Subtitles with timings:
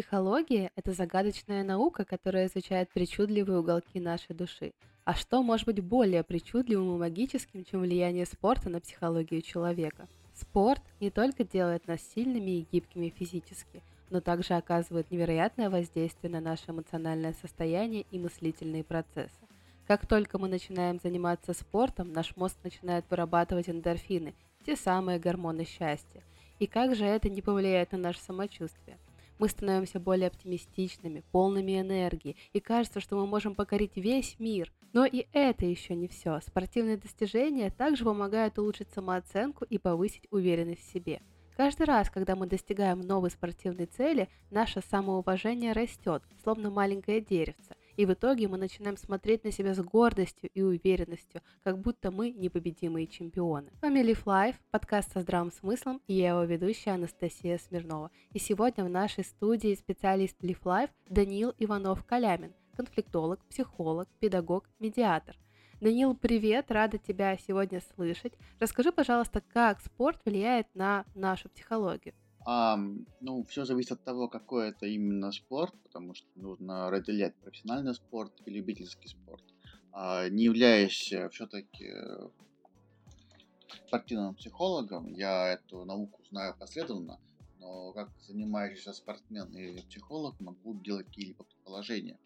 [0.00, 4.72] Психология– это загадочная наука, которая изучает причудливые уголки нашей души.
[5.04, 10.08] А что может быть более причудливым и магическим, чем влияние спорта на психологию человека?
[10.32, 16.40] Спорт не только делает нас сильными и гибкими физически, но также оказывает невероятное воздействие на
[16.40, 19.46] наше эмоциональное состояние и мыслительные процессы.
[19.86, 24.32] Как только мы начинаем заниматься спортом, наш мозг начинает вырабатывать эндорфины,
[24.64, 26.22] те самые гормоны счастья.
[26.58, 28.96] И как же это не повлияет на наше самочувствие?
[29.40, 34.70] Мы становимся более оптимистичными, полными энергии, и кажется, что мы можем покорить весь мир.
[34.92, 36.40] Но и это еще не все.
[36.46, 41.22] Спортивные достижения также помогают улучшить самооценку и повысить уверенность в себе.
[41.56, 48.06] Каждый раз, когда мы достигаем новой спортивной цели, наше самоуважение растет, словно маленькое деревце и
[48.06, 53.06] в итоге мы начинаем смотреть на себя с гордостью и уверенностью, как будто мы непобедимые
[53.06, 53.70] чемпионы.
[53.78, 58.10] С вами Live Life, подкаст со здравым смыслом, и я его ведущая Анастасия Смирнова.
[58.32, 65.36] И сегодня в нашей студии специалист Live Life Даниил Иванов-Калямин, конфликтолог, психолог, педагог, медиатор–
[65.80, 68.34] Данил, привет, рада тебя сегодня слышать.
[68.58, 72.14] Расскажи, пожалуйста, как спорт влияет на нашу психологию.
[72.46, 72.78] А,
[73.20, 78.32] ну, все зависит от того, какой это именно спорт, потому что нужно разделять профессиональный спорт
[78.46, 79.42] и любительский спорт.
[79.92, 81.92] А, не являясь все-таки
[83.86, 87.20] спортивным психологом, я эту науку знаю последовательно,
[87.58, 92.18] но как занимающийся спортсмен и психолог могу делать какие-либо предположения.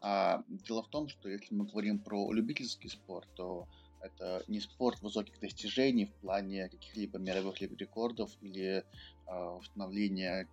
[0.00, 3.68] А, дело в том, что если мы говорим про любительский спорт, то
[4.00, 8.84] это не спорт высоких достижений в плане каких-либо мировых рекордов или
[9.26, 10.48] э, установления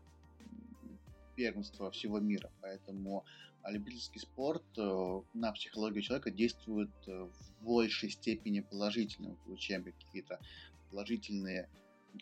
[1.36, 2.52] первенства всего мира.
[2.62, 3.24] Поэтому
[3.68, 9.30] а, любительский спорт э, на психологию человека действует э, в большей степени положительно.
[9.30, 10.40] Мы получаем какие-то
[10.90, 11.70] положительные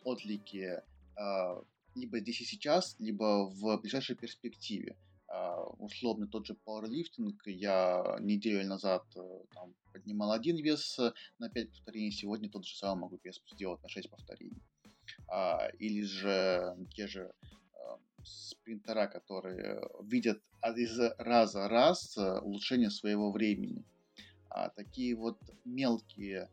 [0.03, 0.81] отклики
[1.17, 1.61] э,
[1.95, 4.95] либо здесь и сейчас, либо в ближайшей перспективе.
[5.35, 7.47] А, условно тот же пауэрлифтинг.
[7.47, 9.19] Я неделю назад э,
[9.53, 13.83] там, поднимал один вес э, на 5 повторений, сегодня тот же самый могу вес сделать
[13.83, 14.61] на 6 повторений.
[15.27, 17.33] А, или же те же
[17.73, 20.41] а, спринтера, которые видят
[20.77, 23.83] из раза в раз э, улучшение своего времени.
[24.49, 26.49] А такие вот мелкие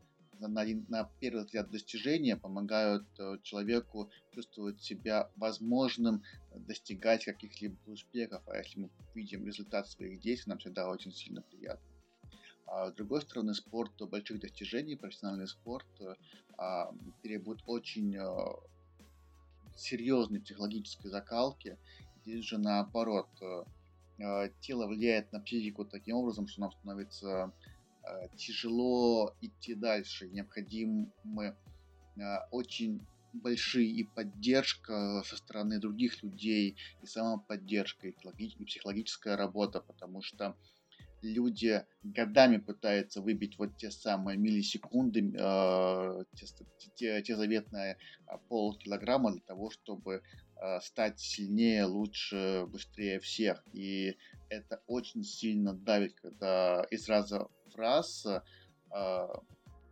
[0.47, 6.23] на, на первый взгляд достижения помогают э, человеку чувствовать себя возможным
[6.55, 11.85] достигать каких-либо успехов, а если мы видим результат своих действий, нам всегда очень сильно приятно.
[12.65, 15.85] А с другой стороны, спорт больших достижений, профессиональный спорт
[16.57, 18.55] а, требует очень а,
[19.75, 21.77] серьезной психологической закалки.
[22.23, 23.27] Здесь же наоборот,
[24.61, 27.62] тело влияет на психику таким образом, что нам становится Э,
[28.37, 30.27] тяжело идти дальше.
[30.29, 32.21] Необходимы э,
[32.51, 40.55] очень большие и поддержка со стороны других людей, и самоподдержка, и психологическая работа, потому что
[41.23, 46.45] люди годами пытаются выбить вот те самые миллисекунды, э, те,
[46.95, 47.97] те, те заветные
[48.49, 53.63] полкилограмма для того, чтобы э, стать сильнее, лучше, быстрее всех.
[53.73, 54.17] И
[54.49, 59.27] это очень сильно давит, когда из раза в раз э,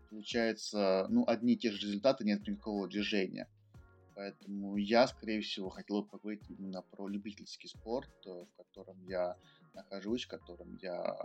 [0.09, 3.47] получается ну, одни и те же результаты, нет никакого движения.
[4.15, 9.35] Поэтому я, скорее всего, хотел бы поговорить именно про любительский спорт, в котором я
[9.73, 11.17] нахожусь, в котором я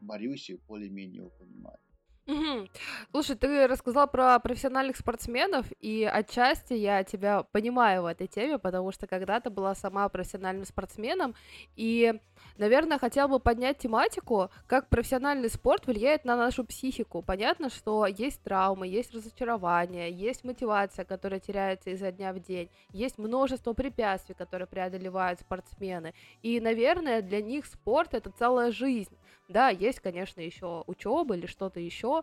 [0.00, 1.78] борюсь и более-менее его понимаю.
[2.26, 2.68] Мгм.
[3.12, 8.90] Слушай, ты рассказал про профессиональных спортсменов, и отчасти я тебя понимаю в этой теме, потому
[8.90, 11.36] что когда-то была сама профессиональным спортсменом,
[11.76, 12.14] и,
[12.58, 17.22] наверное, хотела бы поднять тематику, как профессиональный спорт влияет на нашу психику.
[17.22, 23.18] Понятно, что есть травмы, есть разочарование, есть мотивация, которая теряется изо дня в день, есть
[23.18, 29.16] множество препятствий, которые преодолевают спортсмены, и, наверное, для них спорт это целая жизнь.
[29.48, 32.22] Да, есть, конечно, еще учеба или что-то еще,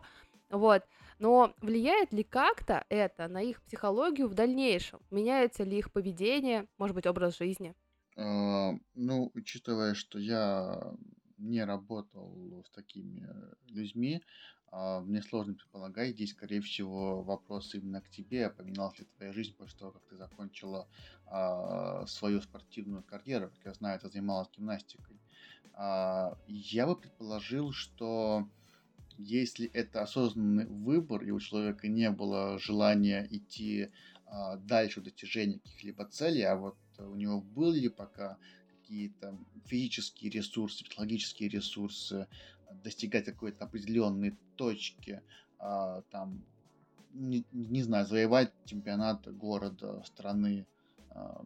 [0.50, 0.84] вот.
[1.18, 5.00] Но влияет ли как-то это на их психологию в дальнейшем?
[5.10, 7.74] Меняется ли их поведение, может быть, образ жизни?
[8.16, 10.94] А, ну, учитывая, что я
[11.38, 13.28] не работал с такими
[13.68, 14.22] людьми,
[14.70, 16.10] а, мне сложно предполагать.
[16.14, 18.50] Здесь, скорее всего, вопрос именно к тебе.
[18.50, 20.88] Поменялась ли твоя жизнь после того, как ты закончила
[21.26, 23.50] а, свою спортивную карьеру?
[23.50, 25.20] Как я знаю, ты занималась гимнастикой.
[25.72, 28.48] А, я бы предположил, что
[29.16, 33.90] если это осознанный выбор, и у человека не было желания идти
[34.26, 38.38] а, дальше в достижении каких-либо целей, а вот у него были пока
[38.68, 42.26] какие-то физические ресурсы, психологические ресурсы,
[42.82, 45.22] достигать какой-то определенной точки,
[45.58, 46.44] а, там,
[47.12, 50.66] не, не знаю, завоевать чемпионат города, страны,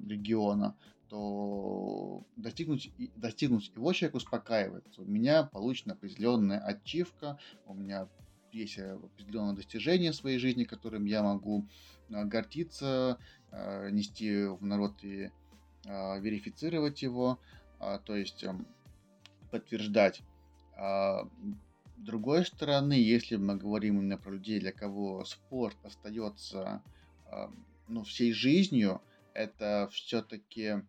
[0.07, 0.75] региона,
[1.09, 5.03] то достигнуть, достигнуть его человек успокаивается.
[5.03, 8.09] У меня получена определенная ачивка, у меня
[8.53, 11.67] есть определенное достижение в своей жизни, которым я могу
[12.11, 13.19] а, гордиться,
[13.51, 15.31] а, нести в народ и
[15.87, 17.39] а, верифицировать его,
[17.79, 18.67] то есть эм,
[19.53, 20.23] подтверждать.
[20.77, 21.29] С
[21.97, 26.83] другой стороны, если мы говорим именно про людей, для кого спорт остается
[27.87, 29.01] ну, всей жизнью,
[29.33, 30.83] это все-таки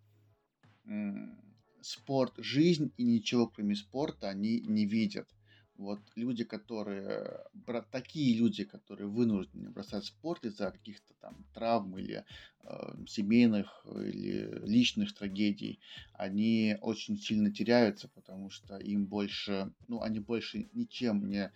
[1.81, 5.27] спорт, жизнь и ничего кроме спорта они не видят.
[5.75, 7.45] Вот люди, которые,
[7.89, 12.25] такие люди, которые вынуждены бросать спорт из-за каких-то там травм или
[12.63, 15.79] э, семейных или личных трагедий,
[16.11, 21.49] они очень сильно теряются, потому что им больше, ну, они больше ничем не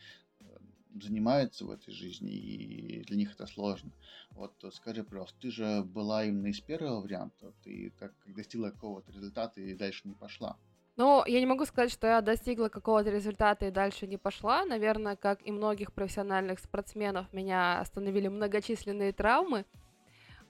[1.01, 3.92] занимаются в этой жизни, и для них это сложно.
[4.31, 9.62] Вот скажи, пожалуйста, ты же была именно из первого варианта, ты как, достигла какого-то результата
[9.62, 10.57] и дальше не пошла.
[10.95, 14.63] Ну, я не могу сказать, что я достигла какого-то результата и дальше не пошла.
[14.63, 19.66] Наверное, как и многих профессиональных спортсменов, меня остановили многочисленные травмы,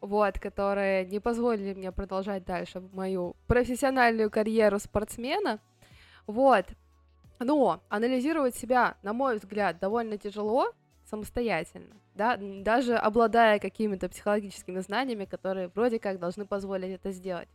[0.02, 5.62] вот, которые не позволили мне продолжать дальше мою профессиональную карьеру спортсмена.
[6.28, 6.66] Вот.
[7.40, 10.72] Но анализировать себя, на мой взгляд, довольно тяжело
[11.06, 17.50] самостоятельно, да, даже обладая какими-то психологическими знаниями, которые вроде как должны позволить это сделать.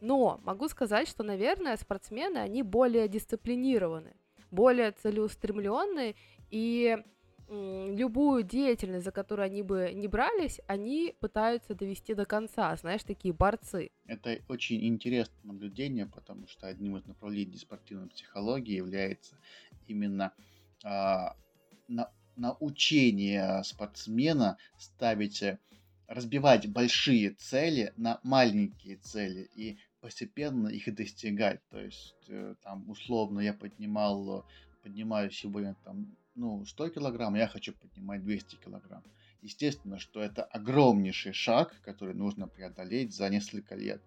[0.00, 4.14] Но могу сказать, что, наверное, спортсмены, они более дисциплинированы,
[4.50, 6.14] более целеустремленные,
[6.50, 6.98] и
[7.48, 13.34] любую деятельность, за которую они бы не брались, они пытаются довести до конца, знаешь, такие
[13.34, 13.90] борцы.
[14.06, 19.36] Это очень интересное наблюдение, потому что одним из направлений спортивной психологии является
[19.86, 20.32] именно
[20.82, 21.36] а,
[21.88, 25.42] на, научение спортсмена ставить
[26.06, 31.60] разбивать большие цели на маленькие цели и постепенно их достигать.
[31.70, 34.44] То есть, э, там, условно, я поднимал,
[34.82, 39.02] поднимаю сегодня там, ну, 100 килограмм, я хочу поднимать 200 килограмм.
[39.42, 44.02] Естественно, что это огромнейший шаг, который нужно преодолеть за несколько лет.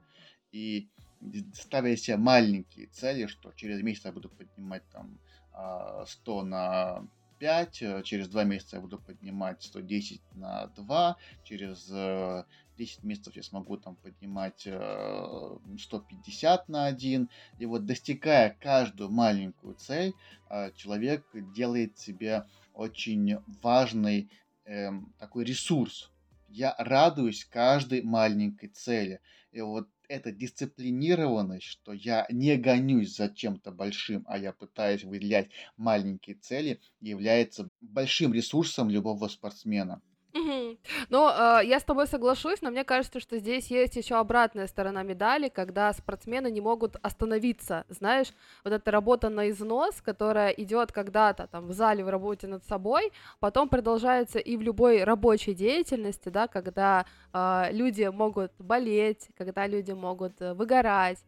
[0.51, 0.89] И
[1.53, 5.19] ставя себе маленькие цели, что через месяц я буду поднимать там
[6.05, 7.07] 100 а, на
[7.39, 11.85] 5, э, через 2 месяца я буду поднимать 110 на 2, через
[12.77, 17.29] 10 э, месяцев я смогу там поднимать 150 э, на 1.
[17.59, 20.13] И вот достигая каждую маленькую цель,
[20.75, 24.29] человек делает себе очень важный
[24.65, 26.11] эм, такой ресурс.
[26.49, 29.19] Я радуюсь каждой маленькой цели.
[29.51, 35.51] И вот эта дисциплинированность, что я не гонюсь за чем-то большим, а я пытаюсь выделять
[35.77, 40.01] маленькие цели, является большим ресурсом любого спортсмена.
[41.09, 45.03] Ну, э, я с тобой соглашусь, но мне кажется, что здесь есть еще обратная сторона
[45.03, 47.85] медали, когда спортсмены не могут остановиться.
[47.87, 48.33] Знаешь,
[48.63, 53.11] вот эта работа на износ, которая идет когда-то там в зале в работе над собой,
[53.39, 59.93] потом продолжается и в любой рабочей деятельности, да, когда э, люди могут болеть, когда люди
[59.93, 61.19] могут э, выгорать,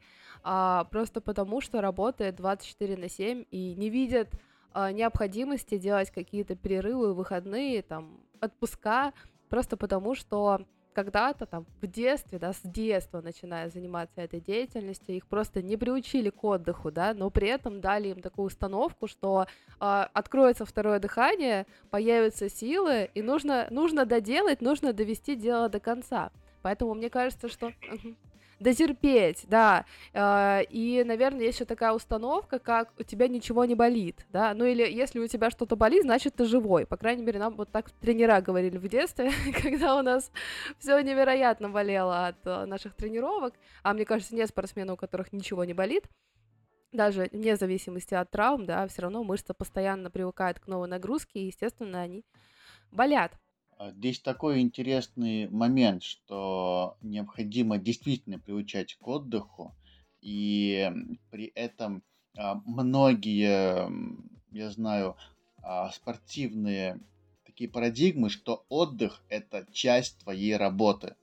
[0.43, 4.29] а, просто потому что работает 24 на 7 и не видят
[4.73, 9.13] а, необходимости делать какие-то перерывы, выходные, там, отпуска,
[9.49, 10.61] просто потому что
[10.93, 16.29] когда-то там в детстве, да, с детства начиная заниматься этой деятельностью, их просто не приучили
[16.29, 21.67] к отдыху, да, но при этом дали им такую установку, что э, откроется второе дыхание,
[21.89, 26.31] появятся силы, и нужно, нужно доделать, нужно довести дело до конца.
[26.61, 27.71] Поэтому мне кажется, что
[28.59, 29.85] дотерпеть, да.
[30.13, 34.53] А, и, наверное, есть еще такая установка, как у тебя ничего не болит, да.
[34.53, 36.85] Ну или если у тебя что-то болит, значит ты живой.
[36.85, 40.31] По крайней мере, нам вот так тренера говорили в детстве, когда у нас
[40.77, 43.53] все невероятно болело от э, наших тренировок.
[43.83, 46.05] А мне кажется, нет спортсменов, у которых ничего не болит
[46.91, 51.45] даже вне зависимости от травм, да, все равно мышца постоянно привыкает к новой нагрузке, и,
[51.45, 52.25] естественно, они
[52.91, 53.33] болят.
[53.79, 59.73] А, здесь такой интересный момент, что необходимо действительно приучать к отдыху,
[60.21, 60.91] и
[61.31, 62.03] при этом
[62.37, 63.89] а, многие,
[64.51, 65.15] я знаю,
[65.63, 66.99] а, спортивные
[67.45, 71.15] такие парадигмы, что отдых это часть твоей работы.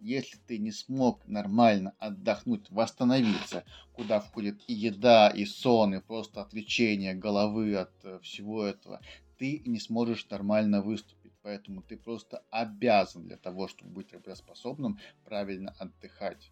[0.00, 6.40] Если ты не смог нормально отдохнуть, восстановиться, куда входит и еда, и сон, и просто
[6.40, 9.00] отвлечение головы от э, всего этого,
[9.38, 11.17] ты не сможешь нормально выступить
[11.48, 16.50] Поэтому ты просто обязан для того, чтобы быть работоспособным, правильно отдыхать.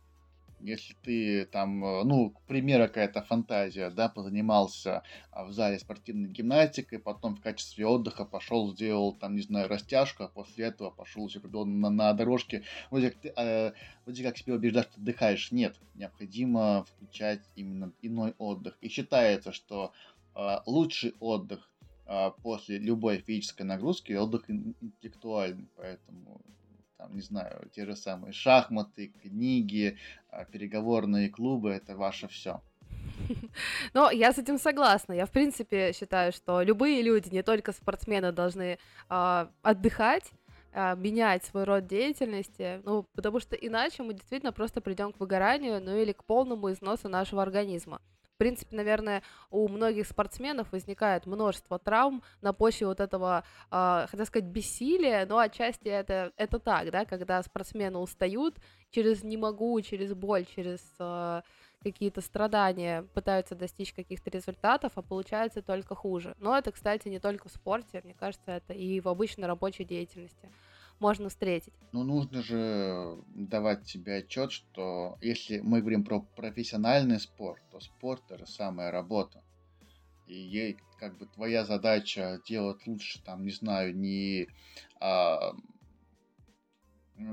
[0.60, 6.30] Если ты там, э, ну, к примеру, какая-то фантазия, да, позанимался а, в зале спортивной
[6.30, 11.28] гимнастикой, потом в качестве отдыха пошел, сделал там, не знаю, растяжку, а после этого пошел
[11.28, 13.72] себе на, на дорожке, вроде как, ты, э,
[14.06, 15.52] вроде как себе убеждаешь, что отдыхаешь.
[15.52, 18.78] Нет, необходимо включать именно иной отдых.
[18.80, 19.92] И считается, что
[20.34, 21.68] э, лучший отдых
[22.42, 26.40] после любой физической нагрузки отдых интеллектуальный, поэтому
[26.96, 29.98] там, не знаю, те же самые шахматы, книги,
[30.30, 32.60] а, переговорные клубы, это ваше все.
[33.94, 35.12] Но я с этим согласна.
[35.12, 40.30] Я, в принципе, считаю, что любые люди, не только спортсмены, должны э, отдыхать,
[40.72, 45.82] э, менять свой род деятельности, ну, потому что иначе мы действительно просто придем к выгоранию,
[45.82, 48.00] ну или к полному износу нашего организма.
[48.36, 54.26] В принципе, наверное, у многих спортсменов возникает множество травм на почве вот этого, э, хотя
[54.26, 58.56] сказать, бессилия, но отчасти это, это так, да, когда спортсмены устают
[58.90, 61.40] через «не могу», через боль, через э,
[61.82, 66.36] какие-то страдания пытаются достичь каких-то результатов, а получается только хуже.
[66.38, 70.52] Но это, кстати, не только в спорте, мне кажется, это и в обычной рабочей деятельности
[71.00, 71.74] можно встретить.
[71.92, 78.22] Ну, нужно же давать себе отчет, что если мы говорим про профессиональный спорт, то спорт
[78.30, 79.42] это самая работа.
[80.26, 84.48] И ей, как бы твоя задача делать лучше, там, не знаю, не
[85.00, 85.52] а,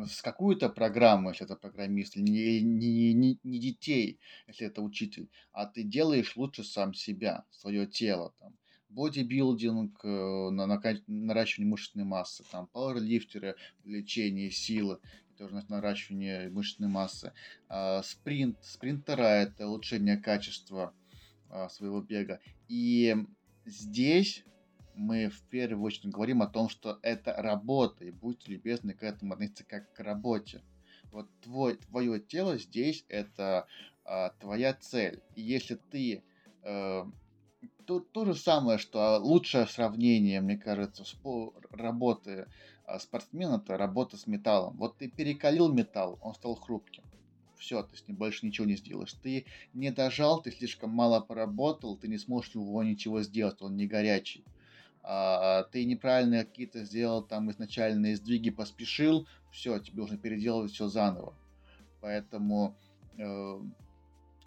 [0.07, 5.65] с какую-то программу, если это программист, не, не, не, не детей, если это учитель, а
[5.65, 8.53] ты делаешь лучше сам себя, свое тело, там,
[8.93, 14.99] бодибилдинг, э, на, на, наращивание мышечной массы, там пауэрлифтеры, лечение силы,
[15.37, 17.33] тоже наращивание мышечной массы,
[17.67, 20.93] а, спринт, спринтера это улучшение качества
[21.49, 22.39] а, своего бега.
[22.67, 23.15] И
[23.65, 24.43] здесь
[24.95, 29.33] мы в первую очередь говорим о том, что это работа, и будьте любезны к этому
[29.33, 30.61] относиться как к работе.
[31.11, 33.67] Вот твой, твое тело здесь это
[34.05, 35.21] а, твоя цель.
[35.35, 36.23] И если ты
[36.63, 37.03] э,
[37.85, 42.47] то, то же самое, что а, лучшее сравнение, мне кажется, спо- работы
[42.85, 44.77] а, спортсмена это работа с металлом.
[44.77, 47.03] Вот ты перекалил металл, он стал хрупким.
[47.57, 49.13] Все, ты с ним больше ничего не сделаешь.
[49.13, 53.87] Ты не дожал, ты слишком мало поработал, ты не сможешь его ничего сделать, он не
[53.87, 54.43] горячий.
[55.03, 61.37] А, ты неправильно какие-то сделал там изначальные сдвиги, поспешил, все, тебе нужно переделывать все заново.
[62.01, 62.77] Поэтому
[63.17, 63.59] э,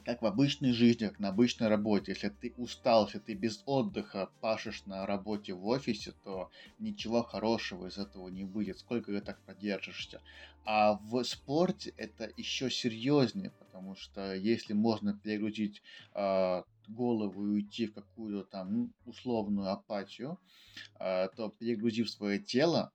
[0.07, 2.13] как в обычной жизни, как на обычной работе.
[2.13, 6.49] Если ты устал, если ты без отдыха пашешь на работе в офисе, то
[6.79, 8.79] ничего хорошего из этого не выйдет.
[8.79, 10.23] Сколько ты так продержишься?
[10.65, 15.83] А в спорте это еще серьезнее, потому что если можно перегрузить
[16.15, 20.39] э, голову и уйти в какую-то там ну, условную апатию,
[21.01, 22.93] э, то перегрузив свое тело,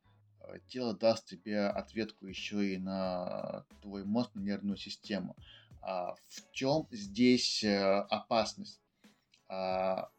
[0.68, 5.36] тело даст тебе ответку еще и на твой мозг, на нервную систему.
[5.82, 8.80] А, в чем здесь э, опасность?
[9.50, 10.10] А,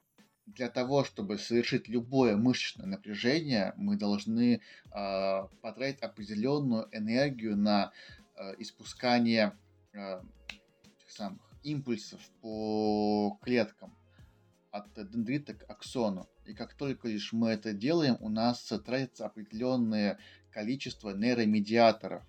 [0.46, 7.92] для того, чтобы совершить любое мышечное напряжение, мы должны а, потратить определенную энергию на
[8.34, 9.56] э, испускание
[9.92, 10.20] э,
[10.98, 13.96] тех самых импульсов по клеткам
[14.72, 16.28] от дендрита к аксону.
[16.44, 20.18] И как только лишь мы это делаем, у нас тратится определенное
[20.50, 22.24] количество нейромедиаторов.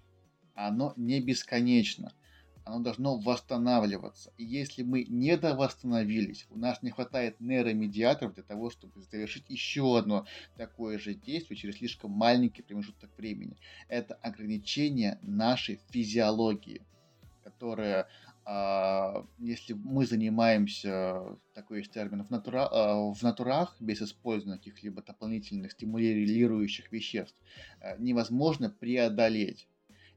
[0.54, 2.14] Оно не бесконечно
[2.66, 4.32] оно должно восстанавливаться.
[4.38, 9.98] И если мы не довосстановились, у нас не хватает нейромедиаторов для того, чтобы завершить еще
[9.98, 13.58] одно такое же действие через слишком маленький промежуток времени.
[13.88, 16.82] Это ограничение нашей физиологии,
[17.44, 18.08] которое
[18.46, 25.02] а, если мы занимаемся, такой есть термин, в, натура, а, в натурах, без использования каких-либо
[25.02, 27.36] дополнительных стимулирующих веществ,
[27.80, 29.68] а, невозможно преодолеть.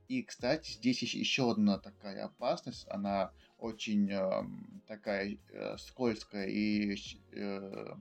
[0.08, 4.44] И, кстати, здесь еще одна такая опасность, она очень э,
[4.86, 6.96] такая э, скользкая и
[7.32, 7.94] э,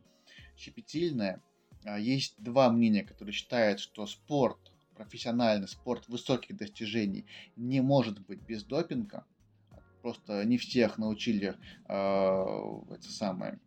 [0.56, 1.42] щепетильная.
[1.84, 8.42] А, есть два мнения, которые считают, что спорт, профессиональный спорт высоких достижений не может быть
[8.42, 9.26] без допинга.
[10.02, 11.56] Просто не всех научили
[11.88, 13.60] э, это самое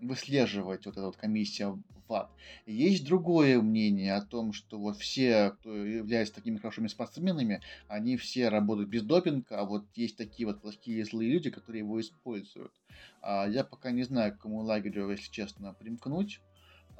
[0.00, 1.76] выслеживать вот эта вот комиссия
[2.10, 2.30] ВАД.
[2.66, 8.48] Есть другое мнение о том, что вот все, кто является такими хорошими спортсменами, они все
[8.48, 12.72] работают без допинга, а вот есть такие вот плохие злые люди, которые его используют.
[13.22, 16.40] А я пока не знаю, к какому лагерю, если честно, примкнуть.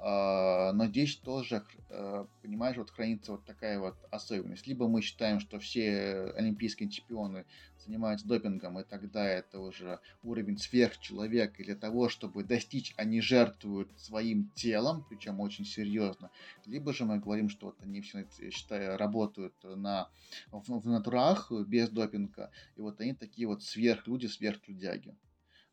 [0.02, 4.66] А, но здесь тоже, э, понимаешь, вот хранится вот такая вот особенность.
[4.66, 7.44] Либо мы считаем, что все олимпийские чемпионы
[7.84, 13.90] занимаются допингом, и тогда это уже уровень сверхчеловека, и для того, чтобы достичь, они жертвуют
[14.00, 16.30] своим телом, причем очень серьезно.
[16.64, 20.08] Либо же мы говорим, что вот они все, считаю, работают на,
[20.50, 25.14] в, в натурах без допинга, и вот они такие вот сверхлюди, сверхтрудяги.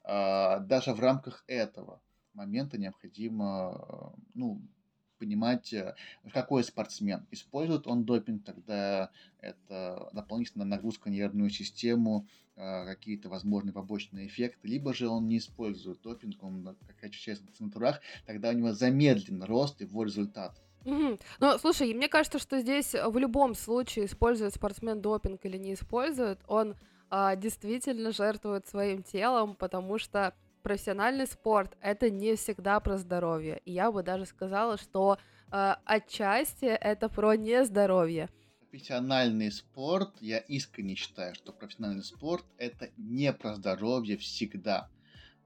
[0.03, 2.01] А, даже в рамках этого
[2.37, 4.61] момента необходимо ну,
[5.17, 5.95] понимать, э,
[6.33, 7.25] какой спортсмен.
[7.31, 14.67] Использует он допинг, тогда это дополнительная нагрузка на нервную систему, э, какие-то возможные побочные эффекты,
[14.67, 19.43] либо же он не использует допинг, он как часть в натурах, тогда у него замедлен
[19.43, 20.55] рост его результат.
[20.85, 21.19] Угу.
[21.39, 26.39] Ну, слушай, мне кажется, что здесь в любом случае, использует спортсмен допинг или не использует,
[26.47, 26.75] он
[27.09, 30.33] а, действительно жертвует своим телом, потому что
[30.63, 33.61] профессиональный спорт это не всегда про здоровье.
[33.65, 35.17] И я бы даже сказала, что
[35.51, 38.29] э, отчасти это про нездоровье.
[38.69, 44.89] Профессиональный спорт, я искренне считаю, что профессиональный спорт это не про здоровье всегда.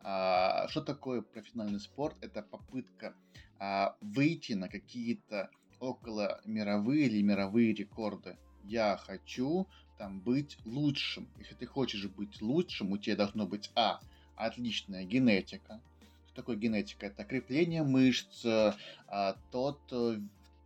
[0.03, 2.17] А, что такое профессиональный спорт?
[2.21, 3.13] Это попытка
[3.59, 5.49] а, выйти на какие-то
[5.79, 8.37] около мировые или мировые рекорды.
[8.63, 11.29] Я хочу там быть лучшим.
[11.37, 13.99] Если ты хочешь быть лучшим, у тебя должно быть А
[14.45, 15.81] отличная генетика.
[16.27, 17.07] Что такое генетика?
[17.07, 20.19] Это крепление мышц, а, тот, э,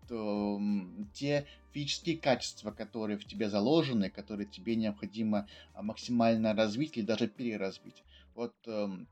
[0.08, 0.62] то,
[1.14, 7.28] те физические качества, которые в тебе заложены, которые тебе необходимо а, максимально развить или даже
[7.28, 8.04] переразвить.
[8.34, 9.08] Вот эм,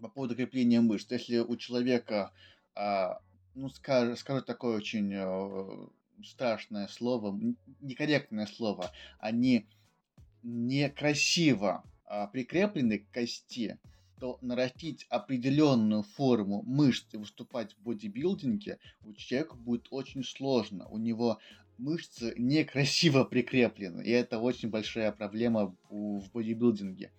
[0.00, 1.10] по поводу крепления мышц.
[1.10, 2.32] Если у человека,
[2.74, 3.20] а,
[3.54, 5.88] ну, скажу, скажу такое очень э,
[6.24, 7.38] страшное слово,
[7.80, 9.66] некорректное слово, они
[10.42, 11.84] некрасиво
[12.32, 13.78] прикреплены к кости,
[14.20, 20.86] то нарастить определенную форму мышц и выступать в бодибилдинге у человека будет очень сложно.
[20.88, 21.38] У него
[21.78, 27.10] мышцы некрасиво прикреплены, и это очень большая проблема в бодибилдинге.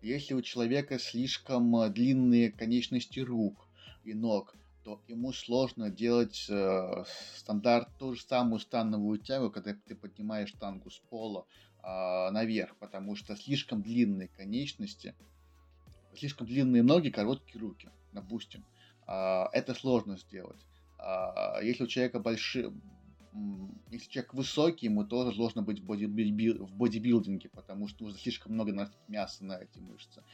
[0.00, 3.68] Если у человека слишком длинные конечности рук
[4.04, 7.04] и ног, то ему сложно делать э,
[7.36, 11.44] стандарт, ту же самую становую тягу, когда ты поднимаешь штангу с пола
[11.86, 15.14] э, наверх, потому что слишком длинные конечности,
[16.14, 18.64] слишком длинные ноги, короткие руки, допустим.
[19.06, 20.60] Э, это сложно сделать.
[20.98, 22.72] Э, если у человека большие,
[23.90, 28.54] если человек высокий, ему тоже сложно быть в, бодибил, в бодибилдинге, потому что нужно слишком
[28.54, 30.24] много мяса на эти мышцы.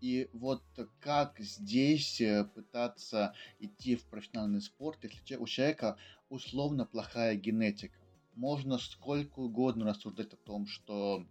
[0.00, 0.62] И вот
[1.00, 5.98] как здесь э, пытаться идти в профессиональный спорт, если у человека
[6.30, 8.01] условно плохая генетика?
[8.34, 11.26] Можно сколько угодно рассуждать о том, что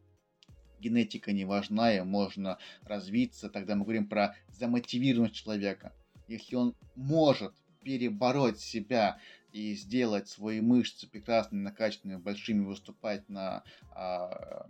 [0.80, 5.94] генетика не важна, и можно развиться, тогда мы говорим про замотивированность человека.
[6.28, 9.20] Если он может перебороть себя
[9.52, 14.68] и сделать свои мышцы прекрасными, накачанными, большими, выступать на а,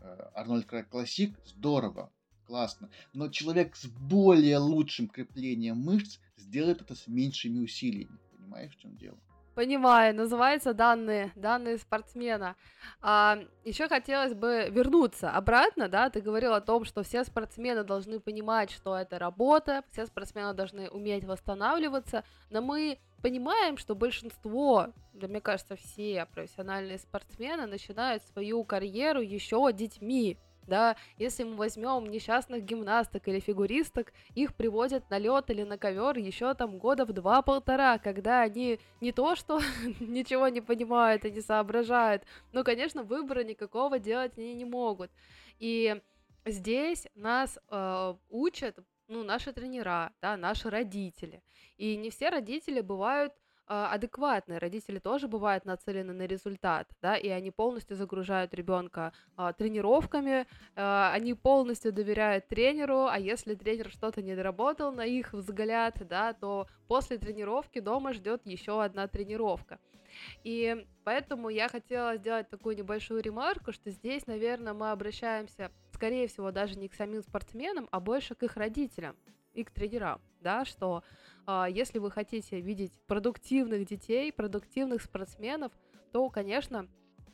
[0.00, 2.10] а, Арнольд Классик, здорово,
[2.46, 2.90] классно.
[3.12, 8.18] Но человек с более лучшим креплением мышц сделает это с меньшими усилиями.
[8.32, 9.18] Понимаешь, в чем дело?
[9.54, 12.56] Понимаю, называется данные, данные спортсмена.
[13.02, 18.18] А, еще хотелось бы вернуться обратно, да, ты говорил о том, что все спортсмены должны
[18.18, 25.28] понимать, что это работа, все спортсмены должны уметь восстанавливаться, но мы понимаем, что большинство, да
[25.28, 32.64] мне кажется, все профессиональные спортсмены начинают свою карьеру еще детьми, да, если мы возьмем несчастных
[32.64, 37.98] гимнасток или фигуристок, их приводят на лед или на ковер еще там года в два-полтора,
[37.98, 39.60] когда они не то что
[40.00, 45.10] ничего не понимают и не соображают, но, конечно, выбора никакого делать они не могут.
[45.58, 46.00] И
[46.44, 51.42] здесь нас э, учат ну, наши тренера, да, наши родители.
[51.76, 53.32] И не все родители бывают
[53.74, 54.58] а, адекватные.
[54.58, 61.10] Родители тоже бывают нацелены на результат, да, и они полностью загружают ребенка а, тренировками, а,
[61.14, 66.66] они полностью доверяют тренеру, а если тренер что-то не доработал на их взгляд, да, то
[66.86, 69.78] после тренировки дома ждет еще одна тренировка.
[70.44, 76.50] И поэтому я хотела сделать такую небольшую ремарку, что здесь, наверное, мы обращаемся, скорее всего,
[76.50, 79.16] даже не к самим спортсменам, а больше к их родителям
[79.54, 81.02] и к тренерам, да, что
[81.70, 85.72] если вы хотите видеть продуктивных детей, продуктивных спортсменов,
[86.12, 86.88] то, конечно,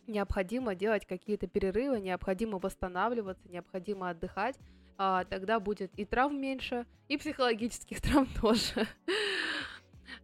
[0.09, 4.57] необходимо делать какие-то перерывы, необходимо восстанавливаться, необходимо отдыхать,
[4.99, 8.87] э, тогда будет и травм меньше, и психологических травм тоже.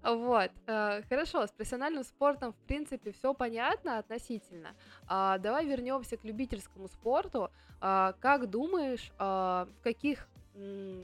[0.03, 4.75] Вот, э, хорошо, с профессиональным спортом, в принципе, все понятно относительно.
[5.07, 7.51] А, давай вернемся к любительскому спорту.
[7.81, 10.29] А, как думаешь, а, в каких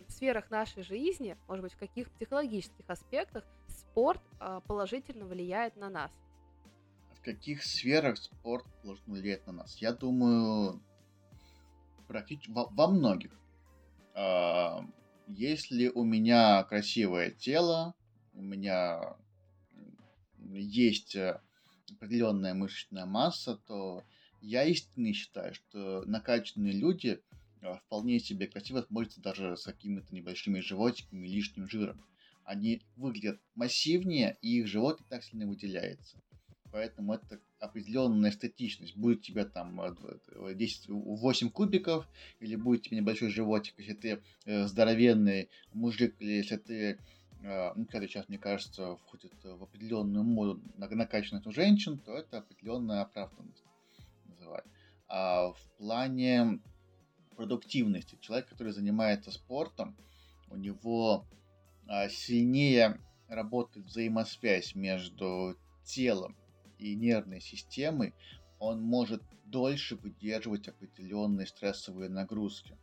[0.08, 6.12] сферах нашей жизни, может быть, в каких психологических аспектах спорт а, положительно влияет на нас?
[7.14, 9.76] В каких сферах спорт положительно влияет на нас?
[9.76, 10.80] Я думаю,
[12.06, 13.32] практически во, во многих.
[14.14, 14.84] А,
[15.26, 17.94] если у меня красивое тело,
[18.34, 19.16] у меня
[20.38, 21.40] есть э,
[21.90, 24.02] определенная мышечная масса, то
[24.40, 27.22] я истинно считаю, что накачанные люди
[27.86, 32.04] вполне себе красиво смотрятся даже с какими-то небольшими животиками, лишним жиром.
[32.44, 36.18] Они выглядят массивнее, и их живот не так сильно выделяется.
[36.72, 38.96] Поэтому это определенная эстетичность.
[38.96, 39.80] Будет у тебя там
[40.54, 46.14] 10, э, 8 кубиков, или будет у тебя небольшой животик, если ты э, здоровенный мужик,
[46.20, 46.98] или если ты
[47.42, 52.38] э, ну, когда сейчас, мне кажется, входит в определенную моду накачанных у женщин, то это
[52.38, 53.64] определенная оправданность
[54.26, 54.64] называть.
[55.08, 56.60] А в плане
[57.40, 58.18] продуктивности.
[58.20, 59.96] Человек, который занимается спортом,
[60.50, 61.26] у него
[61.88, 66.36] а, сильнее работает взаимосвязь между телом
[66.76, 68.12] и нервной системой,
[68.58, 72.76] он может дольше выдерживать определенные стрессовые нагрузки.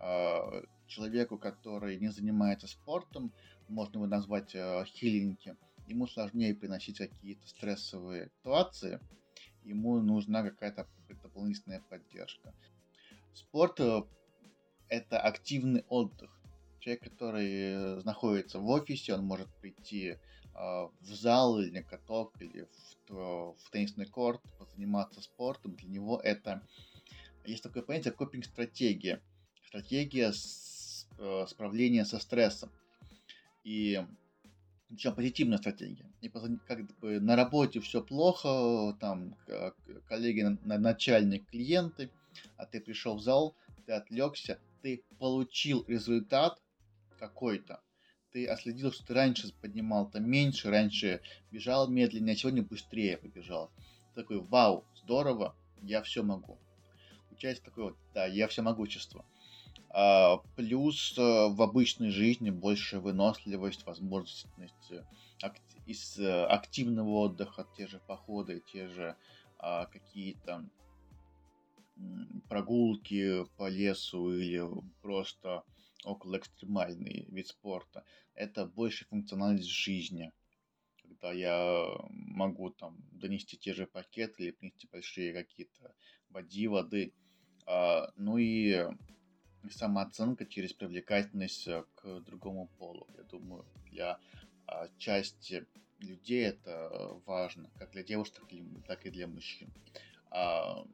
[0.00, 3.32] А, человеку, который не занимается спортом,
[3.68, 8.98] можно его назвать э, хиленьким, ему сложнее приносить какие-то стрессовые ситуации,
[9.62, 10.88] ему нужна какая-то
[11.22, 12.52] дополнительная поддержка.
[13.36, 14.02] Спорт э,–
[14.88, 16.30] это активный отдых.
[16.80, 20.16] Человек, который э, находится в офисе, он может прийти
[20.54, 22.66] а, в зал или на каток, или
[23.08, 25.74] в, в теннисный корт, позаниматься спортом.
[25.76, 26.62] Для него это
[27.44, 29.20] есть такое понятие копинг-стратегия.
[29.68, 32.70] Стратегия с, э, справления со стрессом.
[33.64, 34.02] И
[34.88, 36.10] причем позитивная стратегия.
[36.22, 39.36] И как бы на работе все плохо, там
[40.08, 42.08] коллеги, начальник, клиенты–
[42.56, 46.60] а ты пришел в зал, ты отвлекся, ты получил результат
[47.18, 47.82] какой-то,
[48.32, 51.20] ты отследил, что ты раньше поднимал-то меньше, раньше
[51.50, 53.70] бежал медленнее, а сегодня быстрее побежал.
[54.14, 56.58] Такой, вау, здорово, я все могу.
[57.28, 59.24] Получается такое вот, да, я все могущество.
[59.90, 64.46] А, плюс а, в обычной жизни больше выносливость, возможность
[64.90, 65.02] э,
[65.42, 69.16] ак- из э, активного отдыха, те же походы, те же
[69.58, 70.68] а, какие-то
[72.48, 74.62] прогулки по лесу или
[75.00, 75.64] просто
[76.04, 78.04] около экстремальный вид спорта.
[78.34, 80.32] Это больше функциональность жизни.
[81.02, 85.94] Когда я могу там донести те же пакеты или принести большие какие-то
[86.30, 87.12] води, воды.
[87.66, 88.86] А, ну и
[89.70, 93.06] самооценка через привлекательность к другому полу.
[93.16, 94.18] Я думаю, для
[94.66, 95.66] а, части
[95.98, 98.44] людей это важно, как для девушек,
[98.86, 99.72] так и для мужчин.
[100.30, 100.84] А,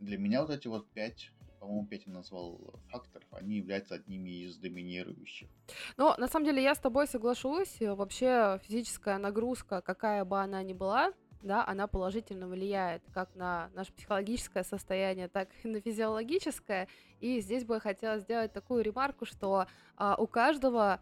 [0.00, 5.48] для меня вот эти вот пять по-моему, Петя назвал факторов, они являются одними из доминирующих.
[5.96, 7.78] Но на самом деле я с тобой соглашусь.
[7.80, 13.92] Вообще физическая нагрузка, какая бы она ни была, да, она положительно влияет как на наше
[13.92, 16.88] психологическое состояние, так и на физиологическое.
[17.20, 21.00] И здесь бы я хотела сделать такую ремарку, что а, у каждого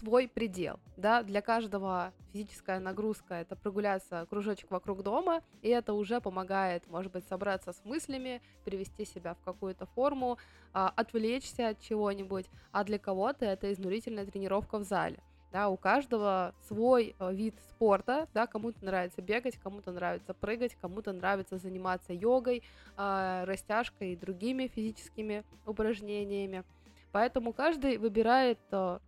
[0.00, 6.20] свой предел, да, для каждого физическая нагрузка это прогуляться кружочек вокруг дома, и это уже
[6.20, 10.38] помогает, может быть, собраться с мыслями, привести себя в какую-то форму,
[10.72, 15.20] а, отвлечься от чего-нибудь, а для кого-то это изнурительная тренировка в зале.
[15.52, 21.12] Да, у каждого свой э, вид спорта, да, кому-то нравится бегать, кому-то нравится прыгать, кому-то
[21.12, 22.62] нравится заниматься йогой,
[22.96, 26.62] э, растяжкой и другими физическими упражнениями.
[27.10, 29.00] Поэтому каждый выбирает э,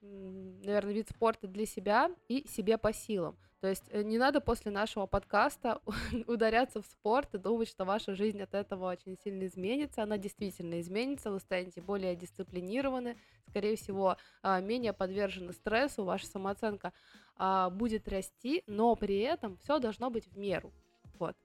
[0.00, 3.36] наверное, вид спорта для себя и себе по силам.
[3.60, 5.80] То есть э, не надо после нашего подкаста
[6.26, 10.04] ударяться в спорт и думать, что ваша жизнь от этого очень сильно изменится.
[10.04, 13.16] Она действительно изменится, вы станете более дисциплинированы,
[13.48, 16.92] скорее всего, а, менее подвержены стрессу, ваша самооценка
[17.36, 20.72] а, будет расти, но при этом все должно быть в меру.
[21.18, 21.36] Вот.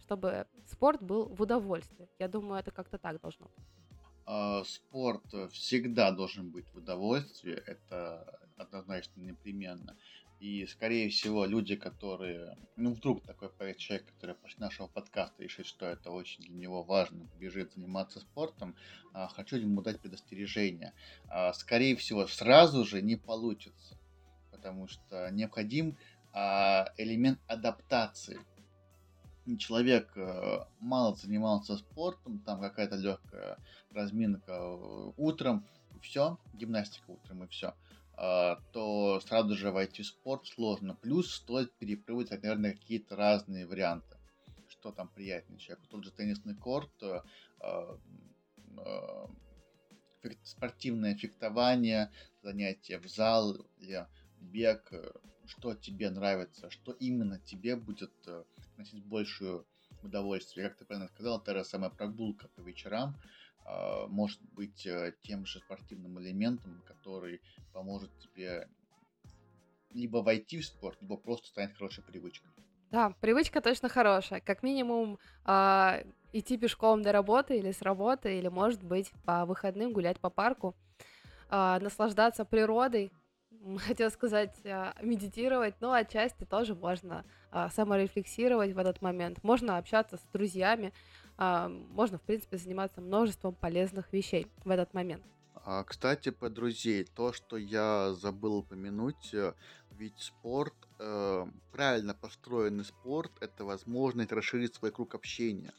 [0.00, 2.08] Чтобы спорт был в удовольствие.
[2.18, 3.66] Я думаю, это как-то так должно быть.
[4.30, 9.96] А, спорт всегда должен быть в удовольствии, это однозначно непременно.
[10.38, 15.86] И, скорее всего, люди, которые, ну, вдруг такой человек, который после нашего подкаста решит, что
[15.86, 18.76] это очень для него важно, бежит заниматься спортом,
[19.14, 20.92] а, хочу ему дать предостережение.
[21.30, 23.96] А, скорее всего, сразу же не получится,
[24.50, 25.96] потому что необходим
[26.98, 28.38] элемент адаптации
[29.56, 33.58] человек э, мало занимался спортом, там какая-то легкая
[33.90, 35.64] разминка э, утром,
[36.02, 37.74] все, гимнастика утром и все,
[38.20, 40.94] а, то сразу же войти в спорт сложно.
[40.94, 44.16] Плюс стоит перепробовать, наверное, какие-то разные варианты.
[44.68, 45.86] Что там приятнее человеку.
[45.88, 47.22] Тот же теннисный корт, э,
[50.42, 52.10] спортивное фехтование,
[52.42, 54.08] занятия в зале,
[54.40, 54.92] бег,
[55.46, 58.12] что тебе нравится, что именно тебе будет
[58.78, 59.66] приносить большую
[60.04, 60.68] удовольствие.
[60.68, 63.16] Как ты правильно сказал, та же самая прогулка по вечерам
[63.64, 67.40] а, может быть э, тем же спортивным элементом, который
[67.72, 68.68] поможет тебе
[69.90, 72.50] либо войти в спорт, либо просто станет хорошей привычкой.
[72.90, 74.40] Да, привычка точно хорошая.
[74.40, 76.00] Как минимум а,
[76.32, 80.76] идти пешком до работы или с работы, или, может быть, по выходным гулять по парку,
[81.50, 83.10] а, наслаждаться природой,
[83.78, 89.42] хотел сказать, а, медитировать, но отчасти тоже можно а, саморефлексировать в этот момент.
[89.42, 90.92] Можно общаться с друзьями,
[91.36, 95.24] а, можно, в принципе, заниматься множеством полезных вещей в этот момент.
[95.84, 99.52] Кстати, про друзей, то, что я забыл упомянуть, э,
[99.90, 105.74] ведь спорт, э, правильно построенный спорт, это возможность расширить свой круг общения.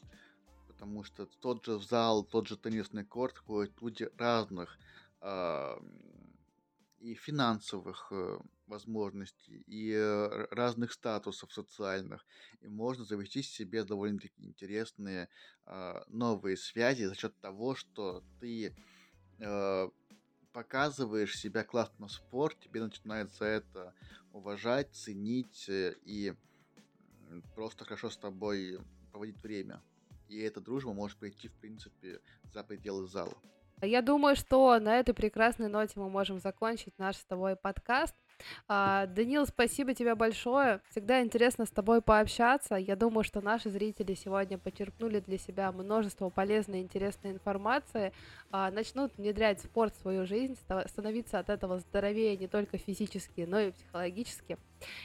[0.68, 4.78] Потому что тот же зал, тот же теннисный корт ходят люди разных
[7.00, 12.26] и финансовых э, возможностей, и э, разных статусов социальных.
[12.60, 15.28] И можно завести себе довольно-таки интересные
[15.66, 18.76] э, новые связи за счет того, что ты
[19.38, 19.88] э,
[20.52, 23.94] показываешь себя классно в спорт, тебе начинают за это
[24.32, 26.34] уважать, ценить и
[27.54, 28.78] просто хорошо с тобой
[29.10, 29.82] проводить время.
[30.28, 32.20] И эта дружба может прийти, в принципе,
[32.52, 33.36] за пределы зала.
[33.82, 38.14] Я думаю, что на этой прекрасной ноте мы можем закончить наш с тобой подкаст.
[38.68, 40.80] А, Данил, спасибо тебе большое.
[40.90, 42.76] Всегда интересно с тобой пообщаться.
[42.76, 48.12] Я думаю, что наши зрители сегодня почерпнули для себя множество полезной и интересной информации,
[48.50, 53.60] а, начнут внедрять спорт в свою жизнь, становиться от этого здоровее не только физически, но
[53.60, 54.58] и психологически.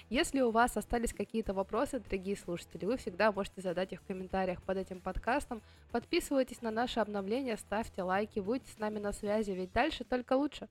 [0.10, 4.62] Если у вас остались какие-то вопросы, дорогие слушатели, вы всегда можете задать их в комментариях
[4.64, 5.62] под этим подкастом.
[5.92, 10.70] Подписывайтесь на наши обновления, ставьте лайки, будьте с нами на связи, ведь дальше только лучше.